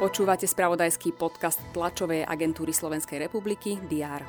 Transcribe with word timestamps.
Počúvate 0.00 0.48
spravodajský 0.48 1.12
podcast 1.12 1.60
tlačovej 1.76 2.24
agentúry 2.24 2.72
Slovenskej 2.72 3.20
republiky 3.28 3.76
DR. 3.84 4.24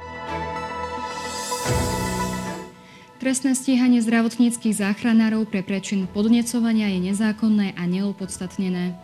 Trestné 3.24 3.56
stíhanie 3.56 4.02
zdravotníckých 4.04 4.82
záchranárov 4.82 5.48
pre 5.48 5.64
prečin 5.64 6.10
podnecovania 6.12 6.92
je 6.92 7.14
nezákonné 7.14 7.78
a 7.78 7.84
neopodstatnené. 7.88 9.00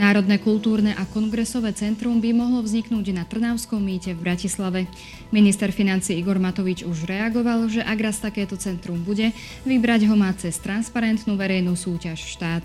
Národné 0.00 0.40
kultúrne 0.40 0.96
a 0.96 1.04
kongresové 1.04 1.76
centrum 1.76 2.24
by 2.24 2.32
mohlo 2.32 2.64
vzniknúť 2.64 3.12
na 3.12 3.28
Trnavskom 3.28 3.84
mýte 3.84 4.16
v 4.16 4.32
Bratislave. 4.32 4.88
Minister 5.28 5.76
financí 5.76 6.16
Igor 6.16 6.40
Matovič 6.40 6.88
už 6.88 7.04
reagoval, 7.04 7.68
že 7.68 7.84
ak 7.84 7.98
raz 8.00 8.16
takéto 8.16 8.56
centrum 8.56 8.96
bude, 9.04 9.28
vybrať 9.68 10.08
ho 10.08 10.16
má 10.16 10.32
cez 10.32 10.56
transparentnú 10.56 11.36
verejnú 11.36 11.76
súťaž 11.76 12.16
štát. 12.16 12.64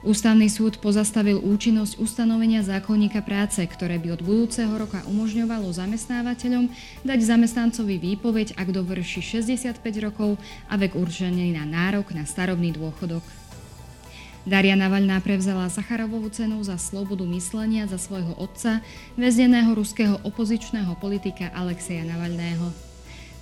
Ústavný 0.00 0.48
súd 0.48 0.80
pozastavil 0.80 1.44
účinnosť 1.44 2.00
ustanovenia 2.00 2.64
zákonníka 2.64 3.20
práce, 3.20 3.60
ktoré 3.60 4.00
by 4.00 4.16
od 4.16 4.24
budúceho 4.24 4.72
roka 4.80 5.04
umožňovalo 5.12 5.68
zamestnávateľom 5.76 6.72
dať 7.04 7.20
zamestnancovi 7.20 8.00
výpoveď, 8.00 8.56
ak 8.56 8.72
dovrší 8.72 9.20
65 9.20 9.76
rokov 10.00 10.40
a 10.72 10.80
vek 10.80 10.96
určený 10.96 11.52
na 11.52 11.68
nárok 11.68 12.16
na 12.16 12.24
starobný 12.24 12.72
dôchodok. 12.72 13.45
Daria 14.46 14.78
Navalná 14.78 15.18
prevzala 15.18 15.66
Sacharovovú 15.66 16.30
cenu 16.30 16.62
za 16.62 16.78
slobodu 16.78 17.26
myslenia 17.26 17.90
za 17.90 17.98
svojho 17.98 18.30
otca, 18.38 18.78
väzneného 19.18 19.74
ruského 19.74 20.22
opozičného 20.22 20.94
politika 21.02 21.50
Alexeja 21.50 22.06
Navalného. 22.06 22.70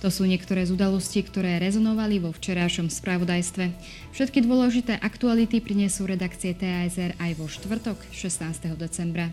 To 0.01 0.09
sú 0.09 0.25
niektoré 0.25 0.65
z 0.65 0.73
udalostí, 0.73 1.21
ktoré 1.21 1.61
rezonovali 1.61 2.17
vo 2.17 2.33
včerajšom 2.33 2.89
spravodajstve. 2.89 3.69
Všetky 4.17 4.49
dôležité 4.49 4.97
aktuality 4.97 5.61
prinesú 5.61 6.09
redakcie 6.09 6.57
TASR 6.57 7.13
aj 7.21 7.31
vo 7.37 7.45
štvrtok 7.53 8.01
16. 8.09 8.73
decembra. 8.73 9.29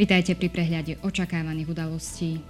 Vitajte 0.00 0.32
pri 0.32 0.48
prehľade 0.48 1.04
očakávaných 1.04 1.68
udalostí. 1.68 2.40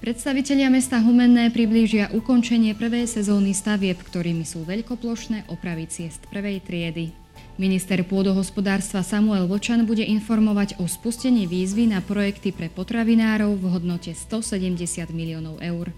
Predstavitelia 0.00 0.72
mesta 0.72 0.96
Humenné 1.04 1.52
priblížia 1.52 2.08
ukončenie 2.16 2.72
prvej 2.72 3.04
sezóny 3.04 3.52
stavieb, 3.52 4.00
ktorými 4.00 4.48
sú 4.48 4.64
veľkoplošné 4.64 5.52
opravy 5.52 5.84
ciest 5.92 6.24
prvej 6.32 6.64
triedy. 6.64 7.25
Minister 7.56 8.04
pôdohospodárstva 8.04 9.00
Samuel 9.00 9.48
Vočan 9.48 9.88
bude 9.88 10.04
informovať 10.04 10.76
o 10.76 10.84
spustení 10.84 11.48
výzvy 11.48 11.88
na 11.88 12.04
projekty 12.04 12.52
pre 12.52 12.68
potravinárov 12.68 13.56
v 13.56 13.64
hodnote 13.72 14.12
170 14.12 14.76
miliónov 15.10 15.56
eur. 15.64 15.88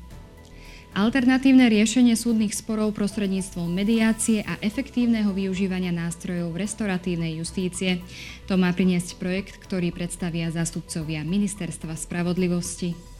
Alternatívne 0.96 1.68
riešenie 1.68 2.16
súdnych 2.16 2.56
sporov 2.56 2.96
prostredníctvom 2.96 3.68
mediácie 3.68 4.40
a 4.42 4.56
efektívneho 4.64 5.30
využívania 5.30 5.92
nástrojov 5.92 6.56
restoratívnej 6.56 7.38
justície. 7.38 8.00
To 8.48 8.56
má 8.56 8.72
priniesť 8.72 9.20
projekt, 9.20 9.60
ktorý 9.60 9.92
predstavia 9.92 10.48
zástupcovia 10.48 11.22
Ministerstva 11.22 11.94
spravodlivosti. 11.94 13.17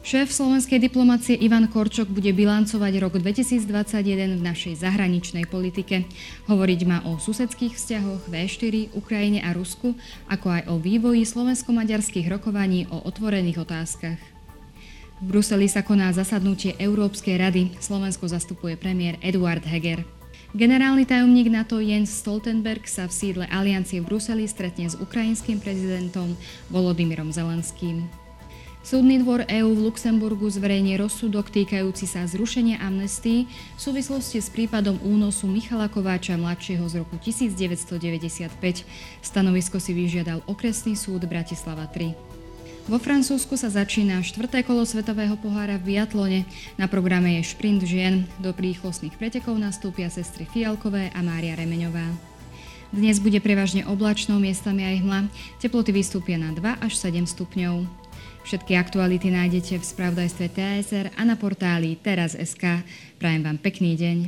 Šéf 0.00 0.32
slovenskej 0.32 0.80
diplomácie 0.80 1.36
Ivan 1.36 1.68
Korčok 1.68 2.08
bude 2.08 2.32
bilancovať 2.32 2.92
rok 3.04 3.20
2021 3.20 4.40
v 4.40 4.42
našej 4.42 4.80
zahraničnej 4.80 5.44
politike. 5.44 6.08
Hovoriť 6.48 6.80
má 6.88 7.04
o 7.04 7.20
susedských 7.20 7.76
vzťahoch 7.76 8.24
V4, 8.32 8.96
Ukrajine 8.96 9.44
a 9.44 9.52
Rusku, 9.52 9.92
ako 10.24 10.46
aj 10.56 10.62
o 10.72 10.80
vývoji 10.80 11.28
slovensko-maďarských 11.28 12.32
rokovaní 12.32 12.88
o 12.88 13.04
otvorených 13.04 13.60
otázkach. 13.60 14.20
V 15.20 15.24
Bruseli 15.28 15.68
sa 15.68 15.84
koná 15.84 16.08
zasadnutie 16.16 16.80
Európskej 16.80 17.36
rady. 17.36 17.62
Slovensko 17.76 18.24
zastupuje 18.24 18.80
premiér 18.80 19.20
Eduard 19.20 19.60
Heger. 19.68 20.00
Generálny 20.56 21.04
tajomník 21.04 21.52
NATO 21.52 21.76
Jens 21.76 22.08
Stoltenberg 22.08 22.88
sa 22.88 23.04
v 23.04 23.12
sídle 23.12 23.44
Aliancie 23.52 24.00
v 24.00 24.08
Bruseli 24.08 24.48
stretne 24.48 24.88
s 24.88 24.96
ukrajinským 24.96 25.60
prezidentom 25.60 26.40
Volodymyrom 26.72 27.28
Zelenským. 27.36 28.08
Súdny 28.80 29.20
dvor 29.20 29.44
EÚ 29.44 29.76
v 29.76 29.92
Luxemburgu 29.92 30.48
zverejne 30.48 30.96
rozsudok 30.96 31.52
týkajúci 31.52 32.08
sa 32.08 32.24
zrušenia 32.24 32.80
amnestii 32.80 33.44
v 33.44 33.80
súvislosti 33.80 34.40
s 34.40 34.48
prípadom 34.48 34.96
únosu 35.04 35.44
Michala 35.44 35.84
Kováča 35.92 36.40
mladšieho 36.40 36.88
z 36.88 37.04
roku 37.04 37.20
1995. 37.20 38.48
Stanovisko 39.20 39.76
si 39.76 39.92
vyžiadal 39.92 40.40
okresný 40.48 40.96
súd 40.96 41.28
Bratislava 41.28 41.92
3. 41.92 42.16
Vo 42.88 42.96
Francúzsku 42.96 43.60
sa 43.60 43.68
začína 43.68 44.24
štvrté 44.24 44.64
kolo 44.64 44.88
Svetového 44.88 45.36
pohára 45.36 45.76
v 45.76 45.94
biatlone. 45.94 46.48
Na 46.80 46.88
programe 46.88 47.36
je 47.36 47.52
šprint 47.52 47.84
žien. 47.84 48.24
Do 48.40 48.56
rýchlostných 48.56 49.12
pretekov 49.20 49.60
nastúpia 49.60 50.08
sestry 50.08 50.48
Fialkové 50.48 51.12
a 51.12 51.20
Mária 51.20 51.52
Remeňová. 51.52 52.08
Dnes 52.96 53.20
bude 53.20 53.44
prevažne 53.44 53.84
oblačno, 53.84 54.40
miestami 54.40 54.82
aj 54.88 55.04
hmla. 55.04 55.20
Teploty 55.60 55.92
vystúpia 55.92 56.40
na 56.40 56.50
2 56.56 56.80
až 56.80 56.96
7 56.96 57.28
stupňov. 57.28 58.08
Všetky 58.44 58.72
aktuality 58.76 59.28
nájdete 59.30 59.78
v 59.78 59.84
spravodajstve 59.84 60.46
TSR 60.50 61.06
a 61.14 61.22
na 61.22 61.36
portáli 61.36 61.96
teraz.sk. 62.00 62.82
Prajem 63.20 63.42
vám 63.44 63.58
pekný 63.60 63.94
deň. 63.94 64.18